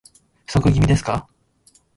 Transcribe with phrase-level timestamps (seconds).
[0.47, 1.29] 不足気味ですか